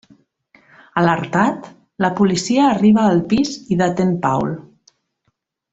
[1.01, 1.67] Alertat,
[2.05, 4.59] la policia arriba al pis i detén Paul.